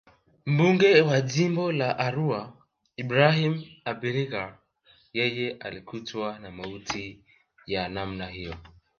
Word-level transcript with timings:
Mbunge 0.51 1.01
wa 1.01 1.21
Jimbo 1.21 1.71
la 1.71 1.89
Arua 1.99 2.57
Ibrahim 2.97 3.63
Abiriga 3.85 4.57
yeye 5.13 5.51
alikutwa 5.51 6.39
na 6.39 6.51
mauti 6.51 7.23
ya 7.67 7.89
namna 7.89 8.27
hiyo 8.27 8.55